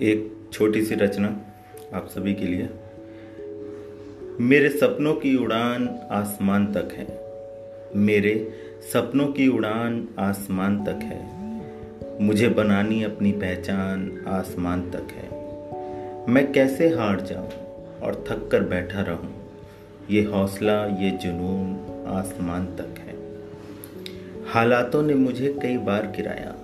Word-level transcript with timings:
एक 0.00 0.48
छोटी 0.52 0.84
सी 0.84 0.94
रचना 0.94 1.40
आप 1.94 2.06
सभी 2.08 2.34
के 2.34 2.46
लिए। 2.46 2.68
मेरे 4.40 4.68
सपनों 4.68 5.14
की 5.14 5.36
उड़ान 5.36 6.00
आसमान 6.10 6.66
तक 6.66 6.88
है। 6.92 7.06
मेरे 7.96 8.54
सपनों 8.92 9.26
की 9.26 9.48
उड़ान 9.48 10.08
आसमान 10.18 10.84
तक 10.84 11.00
है। 11.02 11.34
मुझे 12.20 12.48
बनानी 12.48 13.02
अपनी 13.02 13.32
पहचान 13.32 14.24
आसमान 14.28 14.90
तक 14.90 15.08
है। 15.12 15.28
मैं 16.28 16.52
कैसे 16.52 16.88
हार 16.88 17.20
जाऊँ 17.20 17.48
और 18.02 18.24
थक 18.30 18.48
कर 18.52 18.60
बैठा 18.60 19.00
रहूँ, 19.00 19.34
ये 20.10 20.22
हौसला, 20.22 20.86
ये 20.86 21.10
जुनून 21.10 22.04
आसमान 22.06 22.66
तक 22.66 22.94
है। 22.98 23.14
हालातों 24.46 25.02
ने 25.02 25.14
मुझे 25.14 25.58
कई 25.62 25.76
बार 25.76 26.06
गिराया। 26.06 26.54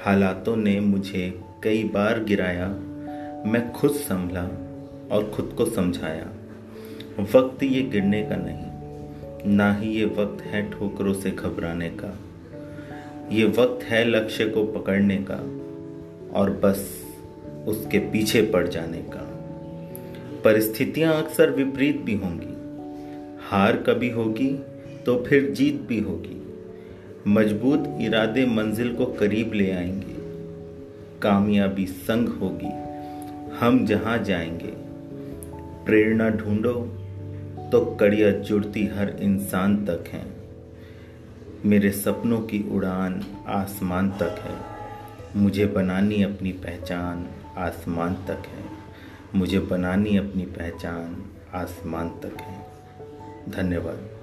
हालातों 0.00 0.56
ने 0.56 0.80
मुझे 0.80 1.47
कई 1.62 1.84
बार 1.84 2.24
गिराया, 2.24 2.68
मैं 3.46 3.72
खुद 3.72 3.90
संभला 3.90 4.42
और 5.16 5.30
खुद 5.34 5.54
को 5.58 5.64
समझाया। 5.64 6.26
वक्त 7.34 7.62
ये 7.62 7.82
गिरने 7.82 8.22
का 8.22 8.36
नहीं, 8.38 9.56
ना 9.56 9.72
ही 9.74 9.90
ये 9.90 10.04
वक्त 10.04 10.42
है 10.42 10.70
ठोकरों 10.70 11.14
से 11.14 11.30
घबराने 11.30 11.90
का। 11.90 12.18
ये 13.32 13.44
वक्त 13.44 13.84
है 13.84 14.04
लक्ष्य 14.04 14.44
को 14.48 14.64
पकड़ने 14.64 15.16
का 15.30 15.36
और 16.38 16.50
बस 16.50 17.04
उसके 17.66 17.98
पीछे 17.98 18.42
पड़ 18.42 18.68
जाने 18.68 18.98
का। 18.98 19.24
परिस्थितियाँ 20.44 21.22
अक्सर 21.22 21.50
विपरीत 21.50 22.00
भी 22.00 22.14
होंगी। 22.14 22.54
हार 23.40 23.76
कभी 23.76 24.10
होगी 24.10 24.50
तो 25.06 25.24
फिर 25.24 25.50
जीत 25.50 25.80
भी 25.88 26.00
होगी। 26.00 26.42
मज़बूत 27.26 27.98
इरादे 28.00 28.46
मंजिल 28.46 28.94
को 28.94 29.06
करीब 29.06 29.52
ले 29.52 29.70
आएँगे। 29.70 30.17
कामयाबी 31.22 31.86
संग 31.86 32.28
होगी। 32.28 32.88
हम 33.58 33.86
जहाँ 33.86 34.18
जाएँगे, 34.18 34.72
प्रेरणा 35.84 36.30
ढूंढो 36.30 36.72
तो 37.72 37.96
कड़िया 38.00 38.30
जुड़ती 38.30 38.86
हर 38.86 39.08
इंसान 39.10 39.86
तक 39.86 40.04
है। 40.08 40.26
मेरे 41.66 41.90
सपनों 41.90 42.40
की 42.40 42.70
उड़ान 42.70 43.24
आसमान 43.46 44.10
तक 44.10 44.40
है। 44.44 44.56
मुझे 45.36 45.66
बनानी 45.66 46.22
अपनी 46.22 46.52
पहचान 46.52 47.26
आसमान 47.56 48.14
तक 48.14 48.42
है। 48.46 48.64
मुझे 49.34 49.58
बनानी 49.58 50.16
अपनी 50.16 50.42
पहचान 50.42 51.24
आसमान 51.54 52.08
तक 52.08 52.40
है। 52.40 52.66
धन्यवाद। 53.48 54.17